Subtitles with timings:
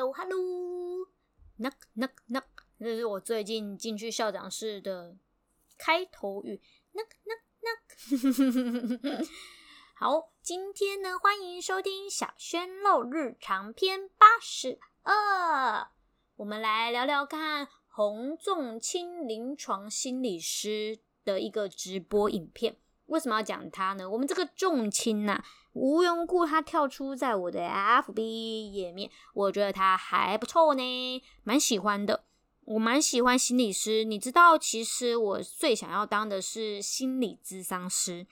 [0.00, 2.44] Hello Hello，knock knock knock，
[2.78, 5.14] 这是我最近进去校长室的
[5.76, 6.58] 开头语
[6.94, 9.28] ，knock knock knock。
[9.94, 15.90] 好，今天呢，欢迎收听小鲜肉日常篇八十二，
[16.36, 22.78] 我们来聊聊看洪仲清临床心理师的一个直播影片。
[23.10, 24.08] 为什么要讲他呢？
[24.08, 25.42] 我们这个仲清呐。
[25.72, 32.24] 无缘无故，他跳出在我的 FB 页面，我觉得他还不错呢，蛮喜欢的。
[32.64, 38.26] 我蛮喜欢心理师，你知道，其实我最想要当的是心理咨商师。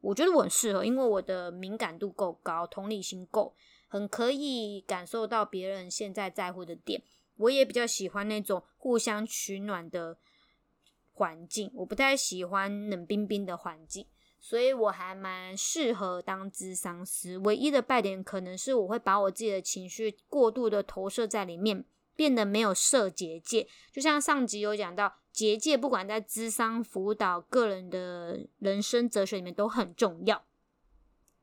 [0.00, 3.54] 我觉得我很适合，因为我的敏感度够高，同理心够，
[3.88, 7.02] 很可以感受到别人现在在乎的点。
[7.36, 10.18] 我也比较喜欢那种互相取暖的
[11.12, 14.06] 环境，我不太喜欢冷冰冰的环境。
[14.44, 21.84] 所以我还蛮适合当智商师，唯一的败点可能是我会把我自己的情绪过度的投射在里面，
[22.16, 23.68] 变得没有设结界。
[23.92, 30.44] 就像上集有讲到，结界不管在智商辅导、个人的人生哲学里面都很重要。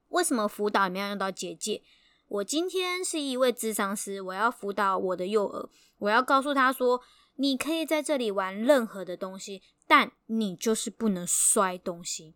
[0.09, 1.81] 为什么辅导里面要用到结界？
[2.27, 7.02] 我今天是一位智商师，我要辅导我的幼儿，我要告诉他说，
[7.35, 12.35] 你可以在这里玩任何的东西，但你就是不能摔东西。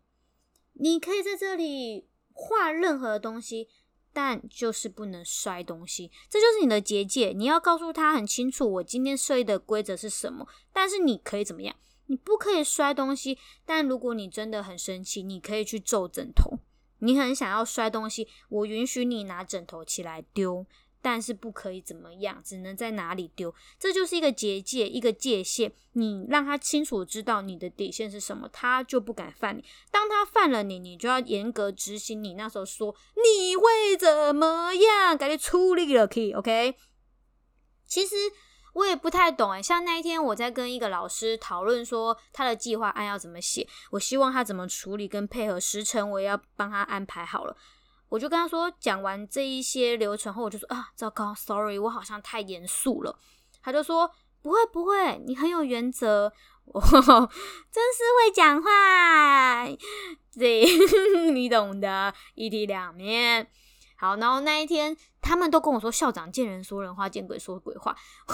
[0.74, 3.68] 你可以在这里画任何东西，
[4.12, 7.32] 但就是不能摔东西，这就是你的结界。
[7.34, 10.46] 你要告诉他很清楚，我今天设的规则是什么。
[10.72, 11.74] 但是你可以怎么样？
[12.06, 16.58] 你不可以摔东西，但如果你真的很生气，你可以去揍枕头。
[16.98, 20.66] 你很想要摔东西，我允许你拿枕头起来丢。
[21.04, 25.70] 但是不可以怎么样，只能在哪里丢，这就是一个结界，一个界限。
[25.92, 29.62] 你让他清楚知道你的底线是什么，他就不敢犯你。
[29.90, 32.24] 当他犯了你，你就要严格执行。
[32.24, 36.74] 你那时候说你会怎么样，赶紧处理了，可以？OK？
[37.86, 38.16] 其实
[38.72, 47.54] 我也不太懂哎，像那一天我在跟一个老师讨论说他的计划案要怎么写，我希望他怎么处理跟配合时程，我也要帮他安排好了。
[48.08, 53.18] 我就跟他说，讲完这一些流程后，我就说啊，糟糕，sorry，我好像太严肃了。
[53.62, 54.10] 他就说
[54.42, 56.32] 不会不会，你很有原则，
[56.72, 59.66] 真是会讲话，
[60.30, 60.64] 这，
[61.32, 63.50] 你懂的，一体两面。
[64.04, 67.96] 好，然后那一天，他们都跟我说，校长见人说人话，见鬼说鬼话。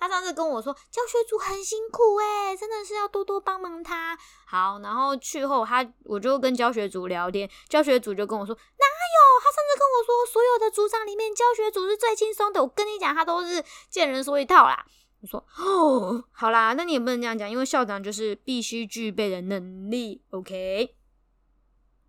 [0.00, 4.18] 他上次跟我说，教学组很辛苦诶，真的是要多多帮忙他。
[4.44, 9.40] 好，然后去后，他我就跟教学组聊天，教学组就跟我说，哪有？
[9.40, 12.60] 他上次跟我说，所有的组长里面，教学组是最轻松的。
[12.60, 14.84] 我跟你讲，他都是见人说一套啦。
[15.20, 20.24] 我说，哦，好啦，那你也不能这样讲，因为校长就是必须具备的能力。
[20.30, 20.96] OK，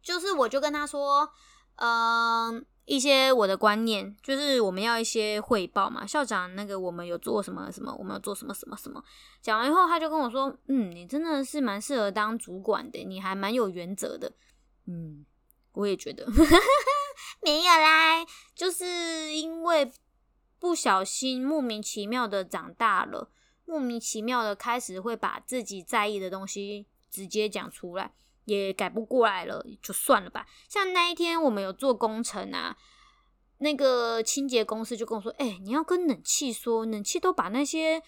[0.01, 1.29] 就是我就跟他说，
[1.75, 2.65] 嗯。
[2.85, 9.01] 一些我的观念就是我们要一些汇报嘛，校长那个我们有做什么什么，我们要做什么什么什么。
[9.41, 14.33] 讲完以后，他就跟我说：“嗯，你真的是蛮适合当主管的，你还蛮有原则的。”
[14.85, 15.25] 嗯，
[15.71, 16.27] 我也觉得
[17.41, 19.89] 没有啦，就是因为
[20.59, 23.29] 不小心莫名其妙的长大了，
[23.65, 28.13] 莫名其妙的开始会把自己在意的东西直接讲出来。
[28.45, 30.45] 也改不过来了，就算了吧。
[30.67, 32.77] 像那一天我们有做工程啊，
[33.59, 38.01] 那个清洁公司就跟我说：“哎，你要跟冷气说，冷气都把那些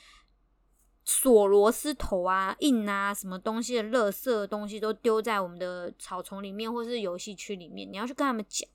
[1.03, 8.69] 锁螺丝头啊、印啊、什么东西的垃圾东西都丢在我们的草丛里面，或是游戏区里面，你要去跟他们讲。”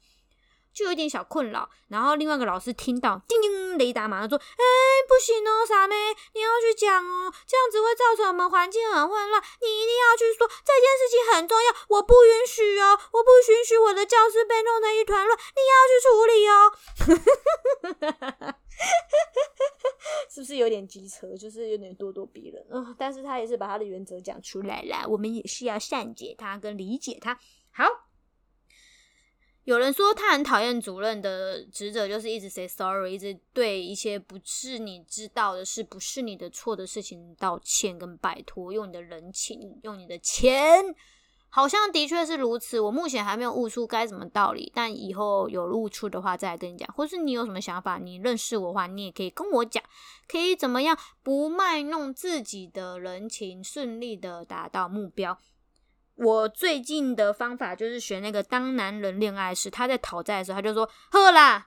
[0.72, 4.64] 就有点小困扰，然后另外一个老师听到，叮叮雷达马上说：“哎，
[5.08, 5.94] 不行哦，傻妹，
[6.34, 16.72] 你要去讲哦，这样子会造成我们环境很混乱，你一定要去说这件事情很重要，我不允许哦，我不允许我的教室被弄得一团乱，你要去处理哦。
[20.30, 21.36] ”是不是有点机车？
[21.36, 22.94] 就是有点咄咄逼人啊！
[22.96, 27.38] 但是他也是把他的原则讲出来了，我们也是要善解他跟理解他。
[27.72, 27.84] 好。
[29.64, 40.82] 有人说他很讨厌主任的职责，就是一直 say sorry，一直对一些不是你知道的事、不是你的错的事情道歉跟拜托，用你的人情，用你的钱，
[41.50, 42.80] 好像的确是如此。
[42.80, 49.84] 我目前还没有悟出该怎么道理，但以后有悟出的话再来跟你讲，或是你有什么想法，你认识我的话，你也可以跟我讲，
[50.26, 55.38] 可以怎么样不卖弄自己的人情，顺利的达到目标。
[56.22, 61.66] 我最近的方法就是学那个当男人恋爱时，他在讨债的时候，他就说：“好啦，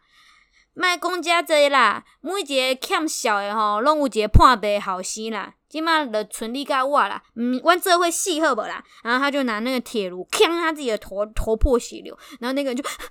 [0.76, 12.16] 卖公家债啦，每一个欠小的吼，拢有一个判白好生啦，即马就存你甲我啦，嗯，阮这会死好不啦？”然后他就拿那个铁炉，锵他自己的头，头破血流。
[12.40, 13.02] 然后那个人就：“我会还，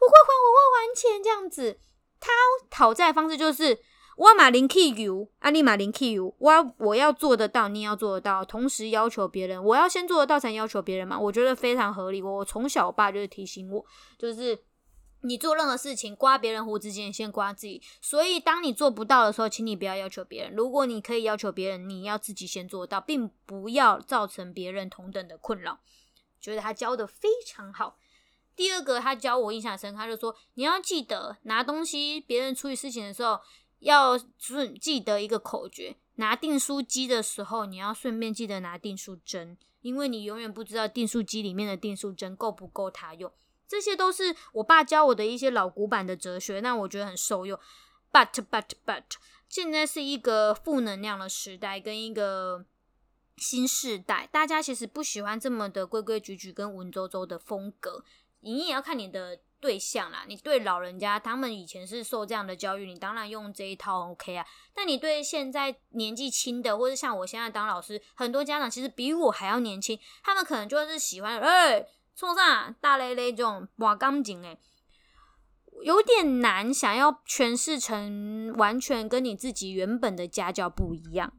[0.00, 1.78] 我会还，我会还钱。”这样子，
[2.18, 2.30] 他
[2.70, 3.78] 讨债方式就是
[4.20, 12.20] 我马林 key you，阿丽马林 key you，我我要做得到，你要做得到，同时要求别人，我要先做得到才要求别人嘛，我觉得非常合理。
[12.20, 13.82] 我从小我爸就是提醒我，
[14.18, 14.62] 就是
[15.22, 20.54] 你做任何事情刮别人胡子之前先刮自己，所以当你做不到的时候，请你不要要求别人。
[20.54, 25.78] 如果你可以要求别人，你要自己先做到，并不要造成别人同等的困扰。
[26.38, 27.96] 觉得他教的非常好。
[28.54, 33.40] 第二个，他教我印象深刻，他就说你要记得拿东西，别人处理事情的时候
[33.80, 35.96] 要顺记得一个口诀。
[36.14, 43.30] 拿订书机的时候，你要顺便记得拿订书针，因为你永远不知道订书机里面的订书针够不够他用。
[43.66, 47.58] 这些都是我爸教我的一些老古板的哲学，那我觉得很受用。
[48.12, 49.04] But but but，
[49.48, 52.64] 现在是一个负能量的时代，跟一个。
[53.36, 58.04] 新时代，大家其实不喜欢这么的规规矩矩跟文绉绉的风格。
[58.40, 60.24] 你也要看你的对象啦。
[60.26, 64.46] 你对老人家，他们以前是受这样的教育，你当然用这一套 OK 啊。
[64.74, 71.86] 但你对现在年纪轻的，或者像我现在当老师，很多家长其实比我还要年轻，他们可能就是喜欢哎，
[72.16, 74.58] 冲上大雷雷这种瓦钢筋哎，
[75.82, 81.32] 有点难想要诠释成完全跟你自己原本的家教不一样。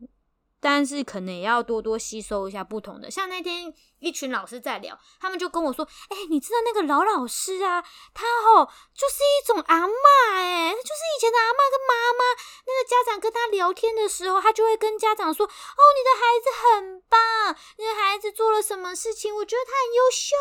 [0.64, 7.82] 但是可能也要多多吸收一下不同的，像那天一群老师在聊，他们就跟我说：“哎，你知道那个老老师啊，
[8.14, 12.24] 他哦就是一种阿妈，哎，就是以前的阿妈跟妈妈，
[12.68, 20.36] 那个家长跟他聊天的时候，他就会跟家长说：‘哦，你的孩子很棒，你的孩子做了什么事情，我觉得他很优秀。’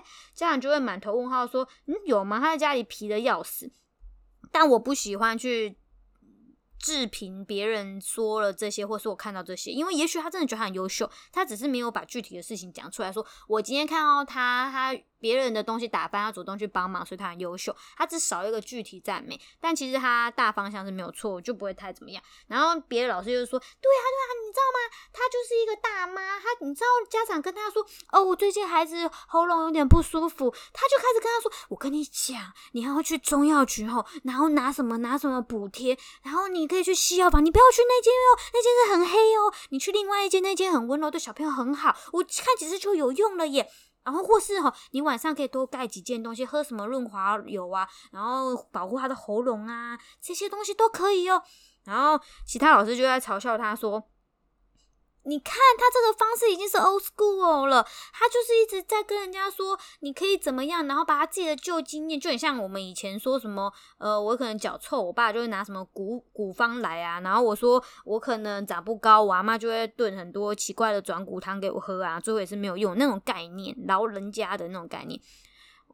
[0.00, 0.04] 哎，
[0.34, 2.40] 家长就会满头问号说：‘嗯，有吗？
[2.40, 3.70] 他在家里皮的要死。’
[4.50, 5.76] 但我不喜欢去。”
[6.78, 13.12] 置评别人说了这些，或是我看到这些，因为也许他真的觉得很优秀，他只是没有把具体的事情讲出来。
[13.12, 14.98] 说我今天看到他，他。
[15.20, 17.74] 别人的东西打翻，他主动去帮忙，所以他很优秀。
[17.96, 22.22] 他只少一个具体赞美，但其实他大方向是没有错，我就不会太怎么样。
[22.46, 24.78] 然后别的老师就说：“对啊，对啊，你知道吗？
[25.12, 26.38] 他就是一个大妈。
[26.38, 41.96] 他你知道家长跟他说，哦，我最近孩子喉咙有点不舒服，他就开始跟他说：我跟你讲，你还要去中药局吼，然后拿什么拿什么补贴，然后你可以去西药房，你不要去那间哦，那间是很黑哦，你去另外一间，那间很温柔，对小朋友很好。
[42.12, 43.68] 我看几次就有用了耶。”
[44.04, 51.42] 然后或是哈，你晚上可以多盖几件东西，喝什么润滑油啊，然后保护他的喉咙啊，这些东西都可以哦。
[51.84, 54.02] 然后其他老师就在嘲笑他说。
[55.28, 75.20] 你看他这个方式已经是 old school 了，他就是一直在跟人家说你可以怎么样，然后把他自己的旧经验，就很像我们以前说什么，呃，我可能脚臭，我爸就会拿什么古古方来啊，然后我说我可能长不高，我阿妈就会炖很多奇怪的转骨汤给我喝啊，最后也是没有用那种概念，老人家的那种概念。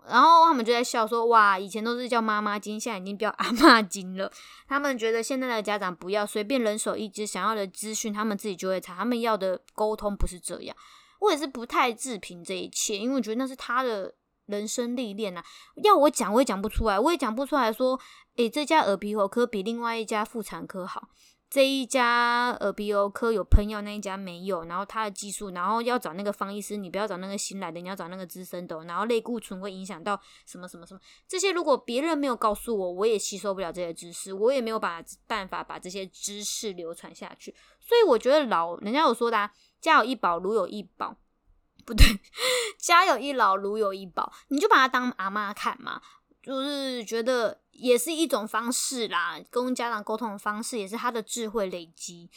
[0.07, 4.31] 然后他们就在笑说：“哇，以前都是叫妈妈金，现在已经叫阿妈金了。”
[4.69, 8.95] 他们觉得现在的家长不要随便人手一支，想要的资讯他们自己就会查。
[8.95, 10.77] 他们要的沟通不是这样。
[11.21, 14.15] 我也是不太置评这一切，因为我觉得那是他的
[14.47, 15.43] 人生历练呐。
[15.83, 17.99] 要我讲，我也讲不出来，我也讲不出来说，
[18.37, 21.09] 诶，这家耳鼻喉科比另外一家妇产科好。
[21.51, 24.65] 这一家耳鼻喉科有喷药，那一家没有。
[24.65, 28.83] 然后他的技术，然后要找那个方医师，你不要找那个新来的，你要找那个资深的。
[28.85, 37.55] 然后类固醇会影响到什么什么什么，这些如果别人没有告诉我，我也吸收不了这些知识，我也没有把办法把这些知识流传下去。
[37.79, 41.17] 所以我觉得老人家有说的，家有一宝，如有一宝，
[41.85, 42.05] 不对，
[42.79, 46.03] 家有一老，如有一宝，你就把他当阿妈看嘛。
[46.43, 52.31] 就是觉得也是一种方式啦，跟家长沟通的方式也是他的智慧累积。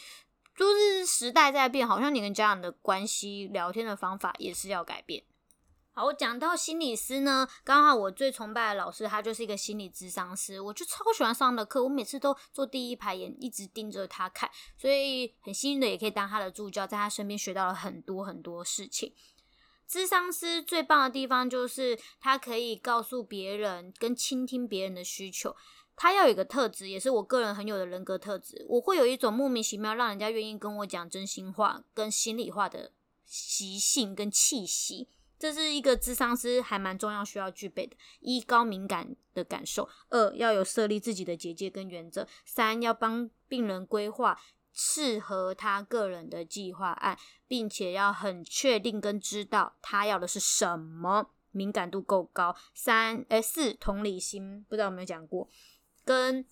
[0.55, 5.23] 就是时代在变，好像你跟家长的关系、聊天的方法也是要改变。
[5.93, 19.13] 好，我讲到心理师呢，刚好我最崇拜的老师，他就是一个心理咨商师，我就超喜欢上的课，我每次都坐第一排，眼一直盯着他看，所以很幸运的也可以当他的助教，在他身边学到了很多很多事情。
[19.87, 25.55] 智商师最棒的地方就是他可以告诉别人跟倾听别人的需求。
[25.95, 28.63] 他要有一个特质，也是我个人很有的人格特质。
[28.69, 32.91] 我会有一种莫名其妙让人家愿意跟我讲真心话、跟心里话的
[33.25, 35.09] 习性跟气息。
[35.39, 44.39] 这是一个智商师还蛮重要需要具备的：一高敏感的感受；二要有设立自己的结界跟原则；三要帮病人规划。
[44.79, 47.17] 适合他个人的计划案，
[47.47, 52.55] 并且要很确定跟知道他要的是什么，敏感度够高。
[52.75, 55.49] 三，哎，四，同理心，不知道有没有讲过，
[56.05, 56.45] 跟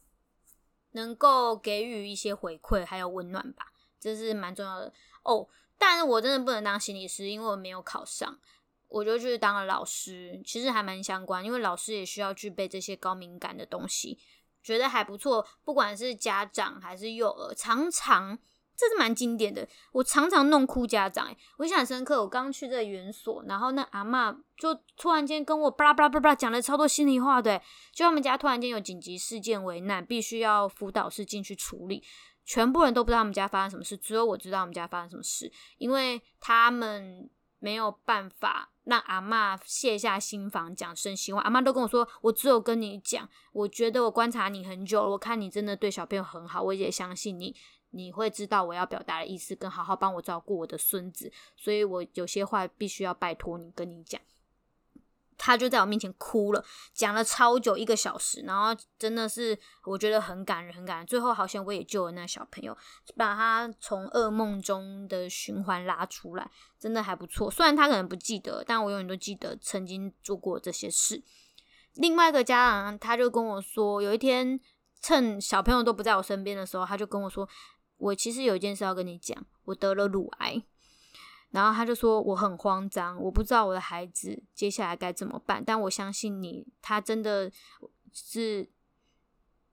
[0.93, 4.91] 能够给予一些回馈，还有温暖吧，这是蛮重要的
[5.21, 5.47] 哦。
[5.77, 8.39] 但是我真的不能当心理师，因为我没有考上，
[8.87, 14.17] 我就去当了老师，其实还蛮相关，因为老师也需要具备这些高敏感的东西。
[14.65, 15.45] 觉得还不错。
[15.63, 18.35] 不管是家长还是幼儿，常常
[18.75, 19.65] 这是蛮经典的。
[19.91, 22.21] 我常常弄哭家长，哎，我印象很深刻。
[22.21, 27.61] 我刚去这园所，然后那阿妈就突然间跟我巴拉巴拉巴拉讲了超多心里话的，
[27.93, 32.03] 就他们家突然间有紧急事件为难，必须要辅导室进去处理。
[32.43, 37.29] 全部人都不知道他们家发生什么事，只有我知道他们家发生什么事，因为他们
[37.59, 41.41] 没有办法让阿妈卸下心房讲真心话。
[41.41, 47.55] 阿妈都跟我说，我只有跟你讲，我觉得我观察你很久了，我看你真的对小朋友很好，我也相信你，
[47.91, 54.21] 你会知道我要表达的意思，跟好好帮我照顾我的孙子，所以我有些话必须要拜托你跟你讲。
[55.37, 56.63] 他就在我面前哭了，
[56.93, 61.05] 讲了超久，一个小时，然后真的是我觉得很感人，很感人。
[61.05, 62.75] 最后好像我也救了那小朋友，
[63.15, 66.49] 把他从噩梦中的循环拉出来，
[66.79, 67.51] 真的还不错。
[67.51, 71.23] 虽然他可能不记得，但我永远都记得曾经做过这些事。
[71.95, 74.59] 另外一个家长他就跟我说，有一天
[75.01, 77.47] 趁小朋友都不在我身边的时候，他就跟我说，
[77.97, 80.63] 我其实有一件事要跟你讲，我得了乳癌。
[81.51, 85.63] 然后他就说我很慌张，我不知道我的孩子接下来该怎么办。
[85.65, 87.49] 但我相信你，他真的
[88.11, 88.69] 是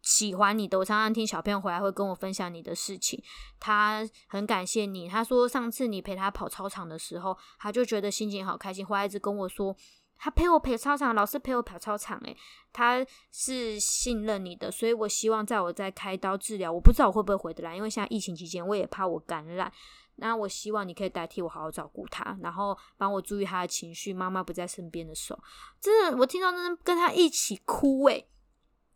[0.00, 0.78] 喜欢你的。
[0.78, 3.22] 我常常听小朋友回来会跟我分享你的事情，
[3.58, 5.08] 他很感谢你。
[5.08, 9.76] 他说上次你陪他跑操场的时候，他就觉得心情好开心，回来一直跟我说
[10.16, 12.16] 他陪我陪操场，老师陪我跑操场。
[12.18, 12.36] 诶，
[12.72, 19.72] 他是信任你的，所以我希望在我在开刀治疗，我不知道我会不会回得来，因为现在疫情期间，我也怕我感染。
[20.16, 24.12] 那我希望你可以代替我好好照顾他，然后帮我注意他的情绪。
[24.12, 25.40] 妈妈不在身边的时候，
[25.80, 28.28] 真的，我听到真的跟他一起哭诶，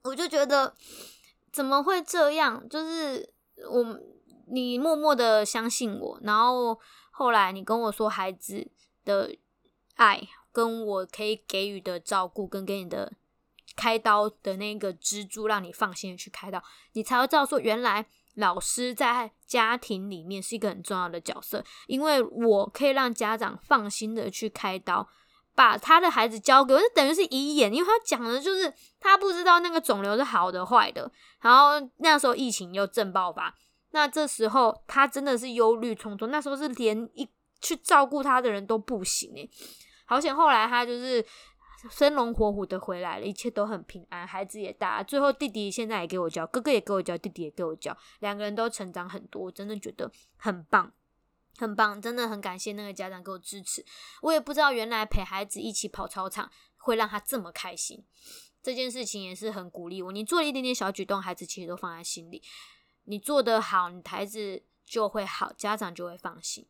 [0.02, 0.74] 我就觉得
[1.50, 2.68] 怎么会这样？
[2.68, 3.32] 就是
[3.70, 3.98] 我
[4.48, 6.78] 你默默的相信我，然后
[7.10, 8.70] 后来你跟我说孩子
[9.04, 9.34] 的
[9.94, 10.20] 爱，
[10.52, 13.12] 跟我可以给予的照顾，跟给你的
[13.74, 18.06] 开刀的那个支柱，让你放心的去开刀，你才会知道说原来。
[18.36, 25.06] 老师在家庭里面是一个很重要的角色，因为我可以让家长放心的去开刀，
[25.54, 33.54] 把他的孩子交给我，就等于是遗言，因为他讲的就是他不知道那个肿瘤是好的坏的，然后那时候疫情又正爆发，
[33.90, 37.28] 那这时候他真的是忧虑忡忡，那时候是连一
[37.60, 39.50] 去照顾他的人都不行诶，
[40.04, 41.24] 好险后来他就是。
[41.90, 50.92] 生龙活虎的回来了，一切都很平安，孩子也大，最后弟弟现在也给我教，哥哥也给我教，弟弟也给我教，两个人都成长很多，我真的觉得很棒，
[51.58, 53.84] 很棒，真的很感谢那个家长给我支持。
[54.22, 58.04] 我也不知道原来陪孩子一起跑操场会让他这么开心，
[58.62, 60.12] 这件事情也是很鼓励我。
[60.12, 62.42] 你做一点点小举动，孩子其实都放在心里，
[63.04, 66.66] 你做得好，你孩子就会好，家长就会放心。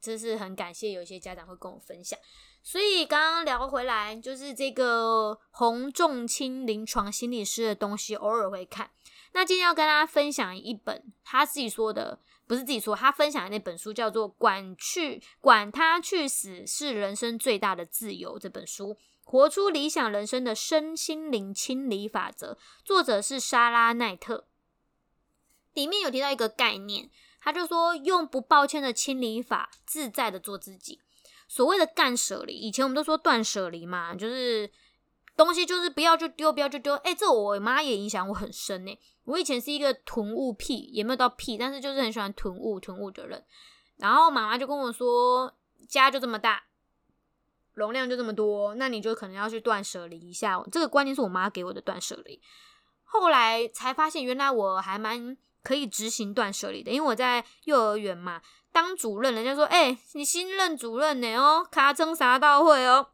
[0.00, 2.18] 这是很感谢有一些家长会跟我分享。
[2.62, 8.90] 所以刚刚聊回来，就是这个洪仲卿临床心理师的东西，偶尔会看。
[9.32, 24.48] 那今天要跟大家分享一本他自己说的，不是自己说，他分享的那本书叫做《管去管他去死是人生最大的自由》这本书，活出理想人生的身心灵清理法则，作者是莎拉奈特。
[25.72, 27.08] 里面有提到一个概念，
[27.40, 31.00] 他就说用不抱歉的清理法，自在的做自己。
[31.48, 34.70] 所谓的干舍离，以前我们都说断舍离嘛，就是
[35.36, 36.94] 东西就是不要就丢，不要就丢。
[36.96, 38.98] 哎，这我妈也影响我很深呢。
[39.24, 43.44] 我以前是一个囤物癖，也没有到癖，但是就是很喜欢囤物、囤物的人。
[43.96, 45.52] 然后妈妈就跟我说，
[45.88, 46.62] 家就这么大，
[47.74, 50.62] 容量就这么多，那你就可能要去断舍离一下。
[50.70, 52.40] 这个观念是我妈给我的断舍离。
[53.02, 58.40] 后来才发现，原来我还蛮可以执行断舍离的，因为我在幼儿园嘛。
[58.72, 61.34] 当主任，人家说：“哎，你新任主任呢？
[61.34, 63.08] 哦，卡称啥到会哦？”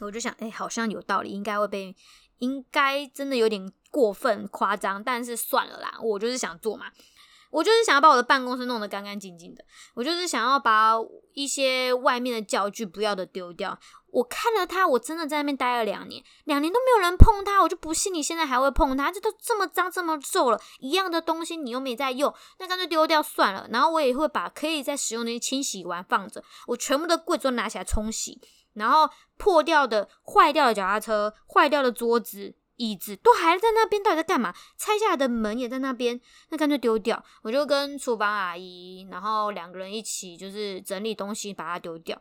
[0.00, 1.94] 我就想，哎，好像有道理，应该会被，
[2.38, 6.90] 应该真的有点过分夸张，但是算了啦，我就是想做嘛。
[7.50, 9.64] 我就是想要把我的办公室弄得干干净净的，
[9.94, 10.94] 我就是想要把
[11.34, 13.78] 一些外面的教具不要的丢掉。
[14.12, 19.10] 我看了它，我真的在那边待了两年，两年都没有人碰它，我就不信你现在还会碰它。
[19.12, 23.68] 这都这么脏这么皱了，一样的东西你又没在用，那干脆丢掉算了。
[23.70, 28.40] 然后我也会把可以再使用那些清洗完放着，我全部的柜子都拿起来冲洗，
[28.74, 32.56] 然后破掉的、坏掉的脚踏车、坏掉的桌子。
[32.80, 34.54] 椅子都还在那边，到底在干嘛？
[34.78, 36.18] 拆下来的门也在那边，
[36.48, 37.22] 那干脆丢掉。
[37.42, 42.18] 我就跟厨房阿姨，然后两个人一起就是整理东西，把它丢掉。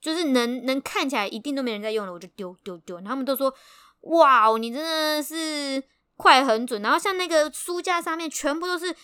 [0.00, 3.00] 就是能能看起来一定都没人在用了，我就丢丢丢。
[3.02, 3.54] 他们都说
[4.02, 5.82] ：“哇，你真的是
[6.16, 8.94] 快很准。”然后像那个书架上面全部都是。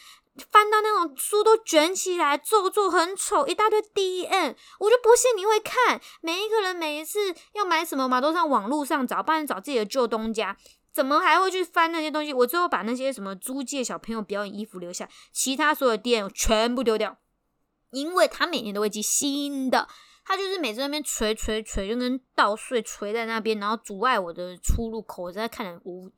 [0.51, 6.01] 翻到那种书都卷起来，皱皱很丑，一大堆 D N，我就不信你会看。
[6.23, 10.57] 每一个人每一次要买什么嘛，都上网络上找，不然找自己的旧东家。
[10.93, 12.33] 怎么还会去翻那些东西？
[12.33, 17.19] 我最后把那些什么租借小朋友表演衣服留下，其他所有店全部丢掉，
[17.91, 19.89] 因为他每年都会寄新的，
[20.25, 26.11] 他就是每次那边捶捶捶，就跟稻穗捶在那边，然后阻碍我的出入口，我在看人无。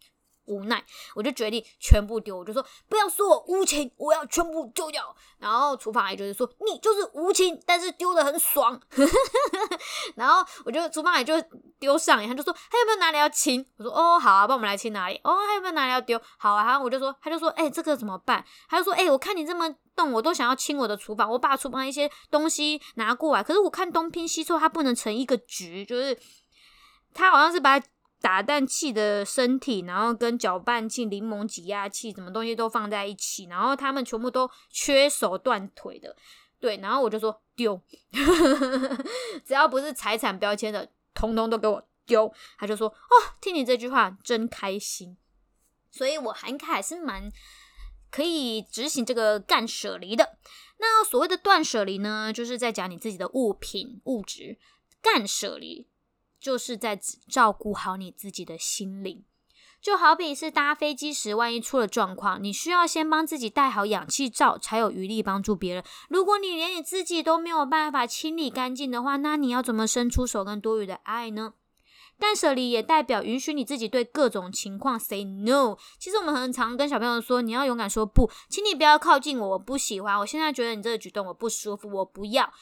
[0.47, 0.83] 无奈，
[1.15, 2.37] 我就决定全部丢。
[2.39, 5.15] 我就说不要说我无情，我要全部丢掉。
[5.39, 8.81] 然后厨房阿姨就是说你就是无情，但是丢的很爽。
[10.15, 11.35] 然后我就厨房阿姨就
[11.79, 13.65] 丢上，他就说还有没有哪里要清？
[13.77, 15.21] 我说哦好啊，帮我们来清哪里？
[15.25, 16.21] 哦还有没有哪里要丢？
[16.39, 16.65] 好啊。
[16.65, 18.45] 然后我就说他就说哎这个怎么办？
[18.69, 26.19] 他就说哎我看你这么动，我都想要清我的厨房，我把厨房一些东西拿过来，可是我看东拼西凑，它不能成一个局，就是
[27.15, 27.81] 他好像是把。
[28.23, 36.17] 打蛋器的身体，然后跟搅拌器、柠檬挤压器，什么东西都放在一起，然后他们全部都缺手断腿的，
[36.61, 37.79] 对，然后我就说丢，
[39.45, 42.33] 只要不是财产标签的，通通都给我丢。
[42.57, 45.17] 他就说哦，听你这句话真开心，
[45.91, 47.31] 所以我应该还是蛮
[48.09, 50.37] 可以执行这个干舍离的。
[50.79, 54.59] 那所谓的断舍离呢，就是在讲你自己的物品、物质
[55.00, 55.88] 干舍离。
[56.43, 59.25] 就是在照顾好你自己的心灵，
[59.81, 65.85] 就好比是搭飞机时，万一出了状况，你需要先帮自己带好氧气罩，才有余力帮助别人。
[66.09, 71.55] 如果你连你自己都没有办法清理干净的话，那你要怎么伸出手跟多余的爱呢？
[72.19, 75.77] 断舍离也代表允许你自己对各种情况 say no。
[75.99, 80.19] 其实我们很常跟小朋友说，你要勇敢说不，请你不要靠近我，我不喜欢。
[80.19, 82.53] 我现在觉得你这个举动我不舒服，我不要。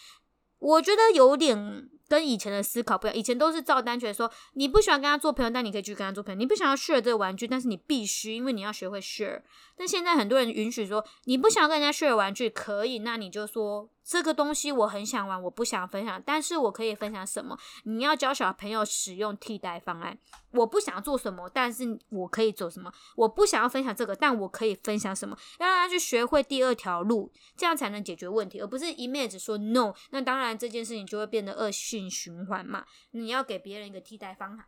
[0.59, 1.89] 我觉得有点。
[2.11, 6.38] 跟以前的思考不一样，以前都是照单全收，你不喜欢跟他做朋友，但你可以去跟他做朋友。
[6.38, 9.43] 你不想要 share 这个玩具，但是你必须，因为你要学会 share。
[9.76, 13.88] 但现在很多人允许说，你不想要跟人家 share 玩具，可以，那你就说。
[14.11, 17.57] 这个东西我很想玩，我不想分享，但是我可以分享什么？
[17.85, 20.19] 你要教小朋友使用替代方案。
[20.50, 22.93] 我不想做什么，但是我可以做什么？
[23.14, 25.38] 我不想要分享这个，但我可以分享什么？
[25.61, 29.95] 要让他去学会第二条路，这样才能解决问题，而不是一面只说 no。
[30.11, 32.85] 那当然这件事情就会变得恶性循环嘛。
[33.13, 34.67] 你要给别人一个替代方案，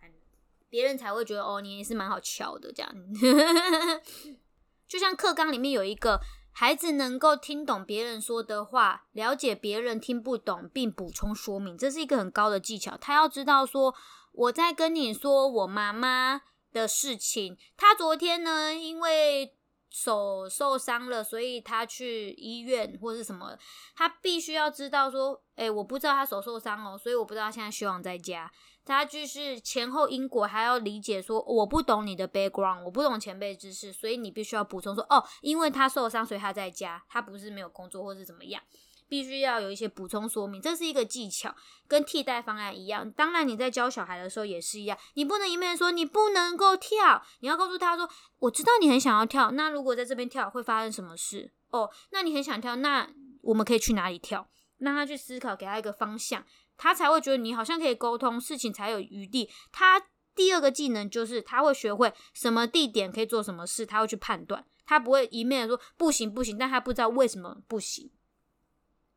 [0.68, 2.94] 别人才会觉得哦，你也是蛮好巧的这样。
[4.86, 6.20] 就像课纲里面有一个。
[6.52, 12.96] 孩子能够听懂别人说的话，了解别人听不懂，并补充说明，这是一个很高的技巧。
[12.96, 13.94] 他要知道说，
[14.32, 17.56] 我在跟你说我妈妈的事情。
[17.76, 19.56] 她昨天呢，因为
[19.90, 23.58] 手受伤了，所以她去医院或是什么。
[23.94, 28.50] 他必须要知道说，哎，我不知道他手受伤哦，所以我不知道现在希望在家。
[28.84, 38.62] 他就是前后因果，还要理解说我不懂你的 background，我不懂前辈知识，所以你必须要补充说哦，因为他受伤，所以他在家，他不是没有工作或是怎么样，
[39.08, 41.54] 必须要有一些补充说明，这是一个技巧，
[41.86, 43.10] 跟替代方案一样。
[43.12, 48.08] 当然你在教小孩的时候也是一样，你不能一面说你不能够跳，你要告诉他说，
[48.40, 51.52] 我知道你很想要跳，那如果在这边跳会发生什么事？
[51.70, 53.08] 哦，那你很想跳，那
[53.42, 54.48] 我们可以去哪里跳？
[54.78, 56.44] 让他去思考，给他一个方向。
[56.82, 59.48] 他才会觉得你好像可以沟通，事情才有余地。
[59.70, 68.10] 他第二个技能就是他会学会什么地点可以做什么事，他会去判断，他不会一面说不行不行，但他不知道为什么不行。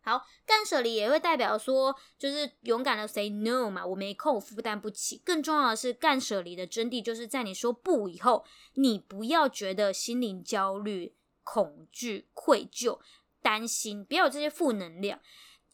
[0.02, 5.20] 好，干舍离也会代表说，就是勇敢的 say no 嘛，我没空，负担不起。
[5.26, 13.00] 更重要的是，干舍离的真谛就是在你说不以后，你不要觉得心灵焦虑、恐惧、愧疚、
[13.42, 15.20] 担心，不要有这些负能量，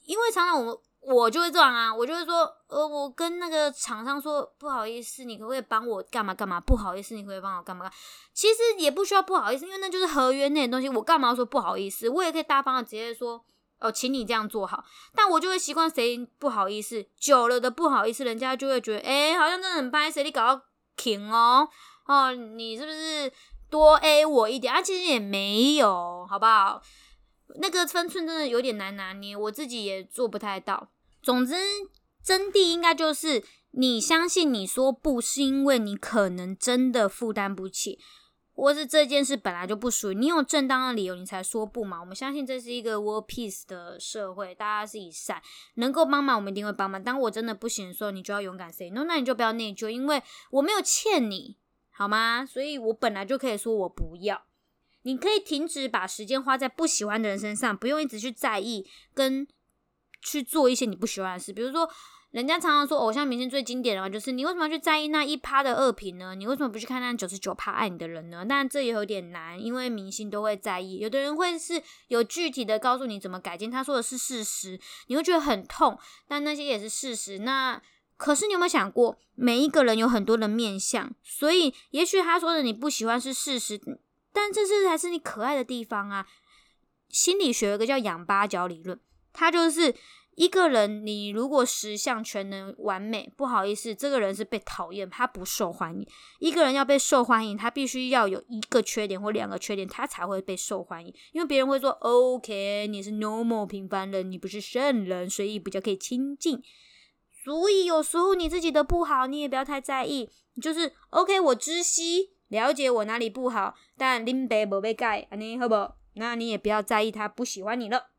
[0.05, 0.77] 因为常常我们。
[1.01, 6.59] 我就会这样啊，我就会说，呃，我跟那个厂商说不好意思，你可不可以帮我干嘛干嘛？
[6.59, 7.93] 不好意思，你可不可以帮我干嘛干？
[8.33, 12.07] 其实也不需要不好意思，因为那就是合约内的东西，我干嘛要说不好意思？
[12.07, 13.43] 我也可以大方的直接说，
[13.79, 14.85] 哦，请你这样做好。
[15.15, 20.61] 但我就会习惯谁不好意思，久了的不好意思，人家就会觉得，哎，好像真的很拍谁你搞到
[20.95, 21.67] 停哦，
[22.05, 23.31] 哦，你是不是
[23.71, 24.81] 多 A 我一点啊？
[24.81, 26.79] 其实也没有，好不好？
[27.55, 30.91] 那个分寸真的有点难拿捏，我自己也做不太到。
[31.21, 31.53] 总之，
[32.23, 37.99] 真谛应该就是你相信你说不是因为你可能真的负担不起，
[38.53, 41.99] 或是这件事本来就不属于你，有正当的理由你才说不嘛。
[41.99, 45.41] 我们相信这是一个 world peace 的社会，大家是以善，
[45.75, 47.01] 能够帮忙我们一定会帮忙。
[47.03, 51.57] 当我真的不行的时候，你就要勇敢 say no，那你就不要内疚，因为我没有欠你，
[51.91, 52.45] 好吗？
[52.45, 54.43] 所以我本来就可以说我不要。
[55.03, 59.47] 你可以停止把时间花在不喜欢的人身上，不用一直去在意跟
[60.21, 61.51] 去做一些你不喜欢的事。
[61.51, 61.89] 比如说，
[62.29, 66.33] 人家常常说偶像明星最经典的话，就是你为什么要去在意那一趴的恶评呢？
[66.35, 68.45] 你为什么不去看那九十九趴爱你的人呢？
[68.47, 70.99] 但这也有点难，因为明星都会在意。
[70.99, 77.39] 有的人会是有具体的告诉你怎么改进，他说的是事实，你会觉得很痛，但那些也是事实。
[77.39, 77.81] 那
[78.15, 83.81] 可是你有没有想过，每一个人有很多的面相，所以也许他说的你不喜欢是事实，
[84.33, 86.27] 但这是才是你可爱的地方啊。
[87.09, 88.99] 心理学有个叫仰八角理论，
[89.33, 89.93] 它就是
[90.35, 96.07] 一个人，你如果十项全能完美，不好意思，这个人是被讨厌，他不受欢迎。
[96.39, 101.13] 一个人要被受欢迎，他必须要有一个缺点或两个缺点，他才会被受欢迎。
[101.33, 106.63] 因为别人会说，OK，你是 normal 平凡人，你不是圣人，所以比较可以亲近。
[107.43, 110.29] 所以有时候你自己的不好，你也不要太在意，
[110.61, 115.93] 就是 OK，我知悉了解我哪里不好，但林北不被改，安尼好不？
[116.15, 118.09] 那你也不要在意他不喜欢你了。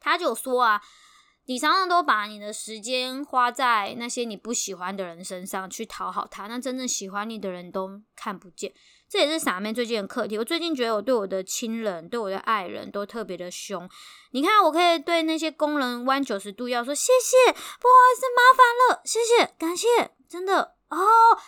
[0.00, 0.82] 他就说啊，
[1.46, 8.72] 你常常都把你的时间花在那些你不喜欢的人身上去讨好他，那真正喜欢你的人都看不见。
[9.08, 10.36] 这也是傻妹最近的课题。
[10.36, 13.88] 我最近觉得我对我的亲人、对我的爱人都特别的凶。
[14.32, 20.96] 你看，我可以对那些工人弯九十度，要说谢谢，不好意思，麻烦了，谢谢，感谢，真的哦，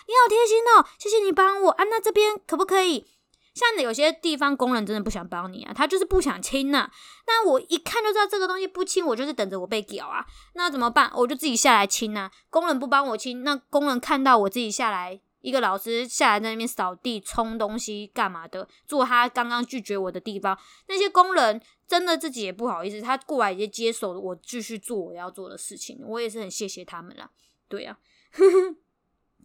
[0.07, 1.85] 你好贴心哦，谢谢你帮我啊。
[1.85, 3.07] 那这边可不可以？
[3.55, 6.91] 像有些地方工人真的不想帮你啊，他就是不想亲呐。
[7.27, 10.25] 那我一看就知道这个东西不亲，我就是等着我被屌啊。
[10.55, 11.13] 那怎么办？
[11.15, 12.31] 我就自己下来亲呐。
[12.49, 20.59] 工人不帮我亲，那工人看到我自己下来，一个老师下来在那边扫地、冲东西干嘛的，做他刚刚拒绝我的地方。
[20.87, 26.01] 那些工人真的自己也不好意思，他过来也接手我继续做我要做的事情。
[26.03, 27.29] 我也是很谢谢他们啦。
[27.69, 27.99] 对呀。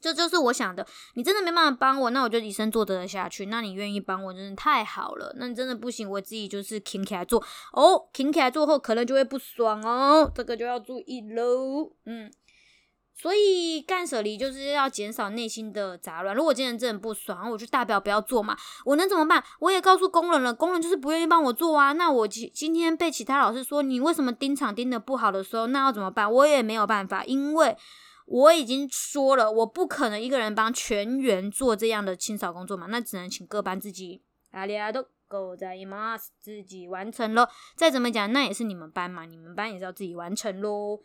[0.02, 3.48] 这就是我想的，你真的没办法帮我，那我就以身作则的下去。
[3.48, 5.34] 那你愿意帮我，真的太好了。
[5.38, 11.92] 那你真的不行，我自己就是挺起来做哦，挺起来做后可能就会不爽哦，这个就要注意喽。
[12.06, 12.32] 嗯，
[13.16, 16.36] 所以干舍离就是要减少内心的杂乱。
[16.36, 18.56] 如果今天真的不爽，我就大表不要做嘛。
[18.86, 19.44] 我能怎么办？
[19.60, 21.94] 我也告诉工人了，工人就是不愿意帮我做啊。
[21.94, 26.32] 那我今今天被其他老师说你为什么盯场盯的不好的时候，那要怎么办？
[26.32, 27.76] 我也没有办法，因为。
[28.28, 37.50] 我已经说了，我不可能一个人帮全员做这样的清扫工作嘛，那只能请各班自己阿里阿都够在伊玛自己完成咯。
[37.76, 41.00] 再怎么讲，那也是你们班嘛，你们班也是要自己完成喽。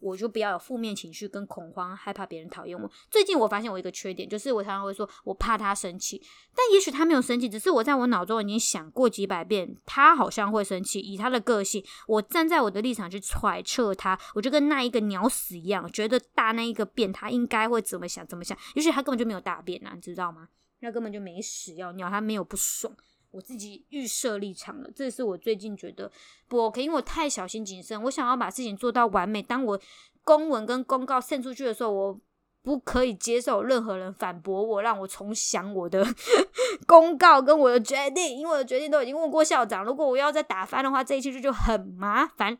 [0.00, 2.90] 我就不要有负面情绪跟恐慌，害怕别人讨厌我。
[3.10, 6.22] 最近我发现我一个缺点，就是我常常会说我怕他生气，
[6.54, 11.00] 但也许他没有生气，只是我在我脑中已经想过几百遍，他好像会生气。
[11.00, 18.56] 以他的个性，我站在我的立场去揣测他，我就跟那一个鸟屎一样，觉得大那一个便他应该会怎么想怎么想。
[18.74, 20.48] 也许他根本就没有大便啊，你知道吗？
[20.80, 22.94] 那根本就没屎要尿，他没有不爽。
[23.30, 26.10] 我自己预设立场了，这是我最近觉得
[26.48, 29.42] 不 OK，因为我太小心谨慎，我想要把事情做到完美。
[29.42, 29.78] 当我
[30.24, 32.20] 公文跟公告献出去的时候，我
[32.62, 36.04] 不可以接受任何人反驳我，让我重想我的
[36.86, 39.84] 公告跟我的决定，因为我的决定都已经问过校长。
[39.84, 42.58] 如果我要再打翻的话，这一期就就很麻烦。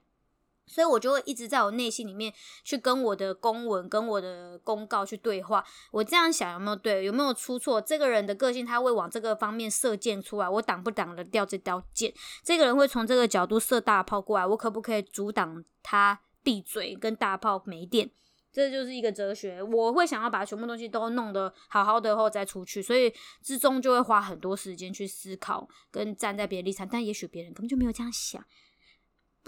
[0.68, 5.64] 所以我就会一直在我内心里面去跟我的公文、跟我的公告去对话。
[5.90, 7.04] 我这样想有没有对？
[7.04, 7.80] 有没有出错？
[7.80, 12.12] 这个人的个性他会往这个方面射箭出来，我挡不挡得掉这刀箭？
[12.44, 18.10] 这个人会从这个角度射大炮过来，我可不可以阻挡他闭嘴跟大炮没电？
[18.50, 19.62] 这就是一个哲学。
[19.62, 28.42] 我会想要把全部东西都弄得好好的后再出去，所以之中就会花很多时间去思考跟站在别人立场，但也许别人根本就没有这样想。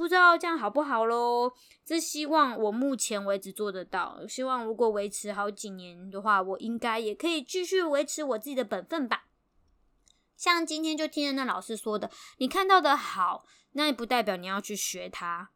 [0.01, 1.53] 不知道这样好不好喽？
[1.85, 4.27] 这希望我目前为止做得到。
[4.27, 9.27] 希望如果维持好几年的话，我应该也可以继续维持我自己的本分吧。
[10.39, 15.51] 像今天就听着那老师说的，你看到的好，那也不代表你要去学它。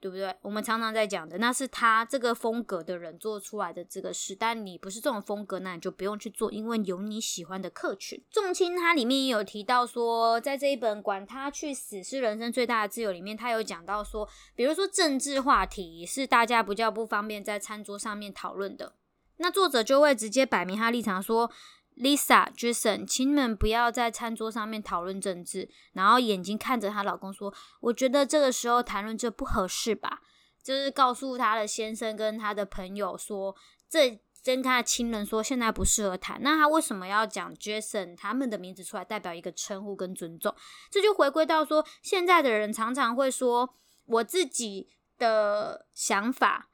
[0.00, 0.34] 对不对？
[0.42, 8.22] 我们常常在讲的，那是他这个风格的人做出来的这个事，但你不是这种风格，那你就不用去做，因为有你喜欢的客群。
[8.30, 18.94] 仲青他里面也有提到说，在这一本《管他去死是人生最大的自由》里面，他有讲到说，比如说政治话题是大家比较不方便在餐桌上面讨论的，
[19.38, 21.50] 那作者就会直接摆明他立场说。
[21.98, 25.68] Lisa、Jason，请你们不要在餐桌上面讨论政治。
[25.92, 30.20] 然后眼睛看着她老公说：“我觉得这个时候谈论这不合适吧？”
[30.62, 33.56] 就是告诉她的先生跟她的朋友说，
[33.88, 36.40] 这跟她的亲人说现在不适合谈。
[36.40, 40.54] 那她为什么要讲 Jason 他们的名字出来，代表一个称呼跟尊重？
[40.90, 43.74] 这就回归到说，现在的人常常会说
[44.06, 46.67] 我自己的想法。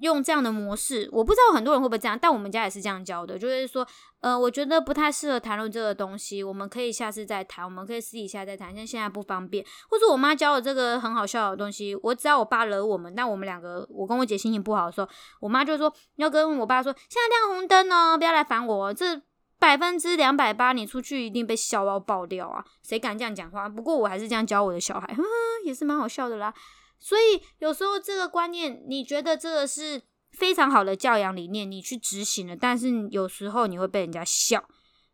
[0.00, 3.86] 用这样的模式，我不知道很多人会不会这样，但我们家也是这样教的，就是说，
[4.20, 9.64] 呃，我觉得不太适合谈论这个东西，我们可以下次再谈，我们可以私底下再谈，像现在不方便。
[9.88, 15.08] 或者我妈教的这个很好笑的东西，我只要我爸惹我们，那我们两个，我跟我姐心情不好的时候，
[15.40, 19.22] 我妈就说要跟我爸说，现在亮红灯哦，不要来烦我，这
[19.58, 22.62] 百分之两百八，你出去一定被笑到爆掉啊！
[22.82, 23.66] 谁敢这样讲话？
[23.66, 25.16] 不过我还是这样教我的小孩，
[25.64, 26.52] 也是蛮好笑的啦。
[26.98, 34.68] 所以有时候这个观念，你觉得这个是非常好的教养理念，你去执行了，但是有时候你会被人家笑。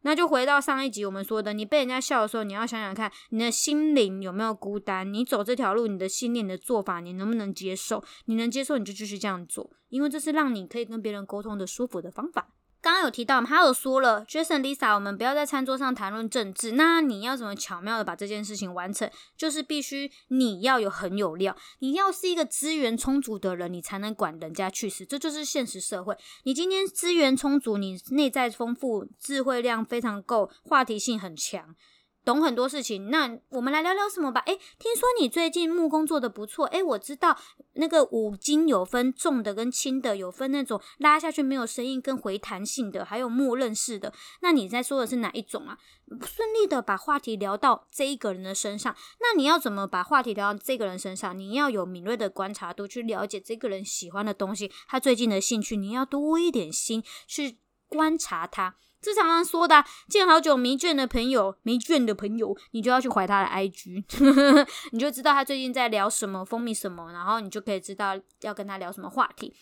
[0.05, 5.15] 那就回到上一集我们说的，你被人家笑的时候，你要想想看，你的心灵有没有孤单？
[5.15, 8.03] 你走这条路，你的信念、你的做法，你能不能接受？
[8.25, 12.53] 你能接受，你就继续这样做，因为这是让你可以跟别人沟通的舒服的方法。
[12.83, 16.73] 刚刚有提到，他有说了，Jason、Lisa，我们不要在餐桌上谈论政治。
[16.73, 19.09] 那你要怎么巧妙的把这件事情完成？
[19.37, 25.07] 就是必须你要有很有料，你要是一个资源充足的人，你才能管人家去死。
[25.07, 26.17] 这就是现实社会。
[26.43, 31.77] 你今天资源充足，你内在丰富，智慧量非常够，话题性很强。
[32.25, 34.41] 懂很多事情，那我们来聊聊什么吧？
[34.47, 37.37] 诶，听说你最近木工做的不错，诶，我知道
[37.75, 44.13] 那个五金有分重的跟轻的，有分那种拉下去没有声音跟回弹性的，还有默认式的。
[44.41, 45.79] 那你在说的是哪一种啊？
[46.25, 51.37] 顺利的把话题聊到这一个人的身上，那你要怎么把话题聊到这个人身上？
[51.37, 57.59] 你要有敏锐的观察度去了解这个人喜欢的东西，他最近的兴趣，你要多一点心去
[57.89, 58.77] 观察他。
[59.03, 64.05] 这常常说的，见好久没见的朋友，没见的朋友，你就要去怀他的 IG，
[64.93, 69.53] 你就知道他最近在聊什么，风靡什么，然后你就可以知道要跟他聊什么话题。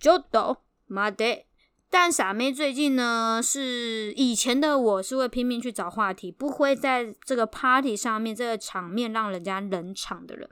[0.00, 1.44] 就都妈的，
[1.90, 10.48] 但傻妹最近呢，是以前的我是会拼命去找话题，不会在这个 party 上面这个场面让人家冷场的人。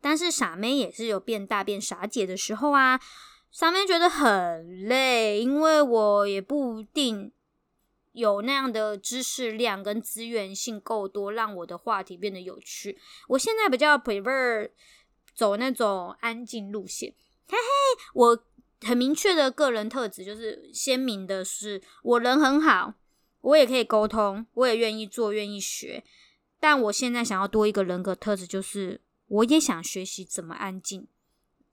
[0.00, 3.00] 但是傻妹也是有变大变傻姐的时候啊。
[3.56, 7.32] 上面觉得很累，因为我也不一定
[8.12, 12.98] 有那样的知识量跟资源性够多，让我的话题变得有趣。
[13.28, 14.68] 我现在比较 prefer
[15.34, 17.14] 走那种安静路线。
[17.48, 18.44] 嘿嘿，我
[18.82, 22.92] 很明确的个人特质就是鲜明的是，我人很好，
[23.40, 26.04] 我也可以沟通，我也愿意做，愿意学。
[26.60, 31.08] 但我现在想要多一个人格特质，就是我也想学习怎么安静。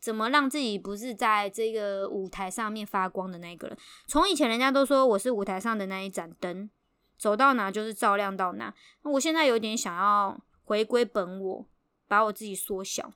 [0.03, 3.77] 怎么让自己不是在这个舞台上面发光的那个人？
[4.05, 6.69] 从以前人家都说我是舞台上的那一盏灯，
[7.17, 8.73] 走到哪就是照亮到哪。
[9.03, 11.65] 那我现在有点想要回归本我，
[12.05, 13.13] 把我自己缩小，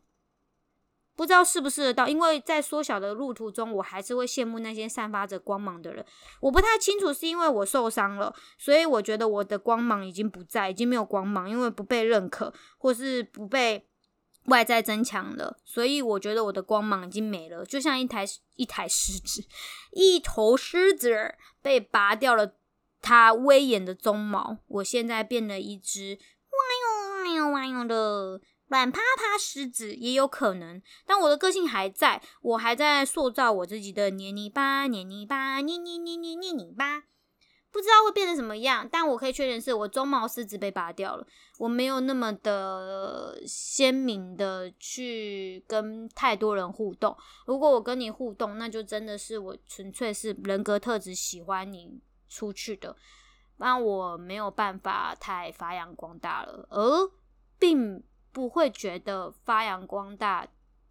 [1.13, 2.07] 不知道试不试得到？
[2.07, 6.05] 因为在缩小的路途中，我还是会羡慕那些散发着光芒的人。
[6.39, 13.85] 我不太清楚是因为我受伤了，所以我觉得我的光芒已经不在，已经没有光芒，因为不被认可，或是不被。
[14.47, 19.45] 外在增强了，所以我觉得我的光芒已经没了，就像一台一台狮子，
[19.91, 22.55] 一头狮子被拔掉了
[23.01, 26.17] 它威严的鬃毛，我现在变了一只
[26.49, 37.03] 哇哟哇哟的软趴趴狮子，也有可能，但我的个性还在，我还在塑造我自己的黏泥巴，黏泥巴，黏黏黏黏黏泥巴。
[37.71, 41.27] 不知道会变成什么样，但我可以确认是我鬃毛狮子被拔掉了。
[41.59, 47.15] 我没有那么的鲜明的去跟太多人互动。
[47.45, 51.99] 如果我跟你互动，那就真的是我纯粹是人格特质喜欢你
[52.29, 52.95] 出去的，
[53.57, 57.11] 那我没有办法太发扬光大了，而
[57.59, 60.47] 并不会觉得发扬光大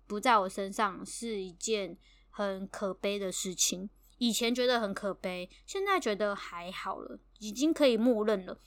[0.06, 1.96] 不在我身上是一件
[2.30, 3.88] 很可悲的事情。
[4.18, 8.58] 以前觉得很可悲，现在觉得还好了，已经可以默认了。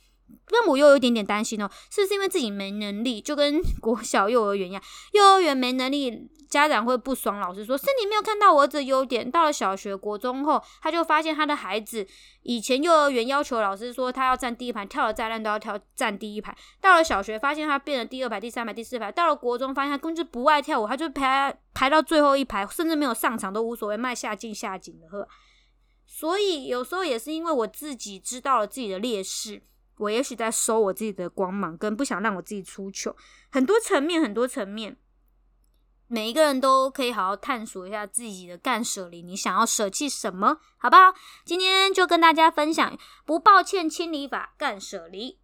[0.51, 4.81] 那我又有一点点担心哦，是不是因为自己没能力，就跟 国小幼儿园一样，
[5.13, 9.29] 幼儿园没能力，家长会不爽，老师说是你没有看到我儿子的优点。
[9.29, 12.05] 到了小学、国中后，他就发现他的孩子
[12.41, 16.57] 以前幼儿园要求老师说他要站第一排，跳的再烂都要跳站第一排。
[16.81, 19.11] 到了小学，发现他变成第二排、第三排、第四排。
[19.11, 25.27] 到了国中，发现他根本就不爱跳舞，他就排排到最后一排，甚至没有上场都无所谓，卖下进下井的呵。
[26.07, 29.61] 所以有时候也是因为我自己知道了自己的劣势。
[29.99, 33.13] 我也许在收我自己的光芒，跟不想让我自己出糗，
[33.51, 34.95] 很多层面，很多层面，
[36.07, 41.13] 每一个人都可以好好探索一下自己的干舍离，你想要舍弃什么，好不好？
[41.43, 45.37] 今天就跟大家分享不抱歉清理法干舍离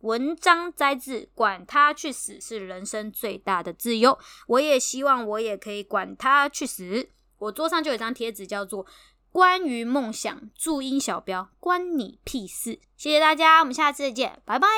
[0.00, 4.18] 文章摘自，管他去死是人生最大的自由。
[4.46, 7.08] 我也希望我也可以管他去死。
[7.38, 8.86] 我桌上就有一张贴纸，叫做。
[9.32, 12.78] 关于梦想，注音小标，关你屁事！
[12.96, 14.68] 谢谢大家，我们下次再见，拜拜。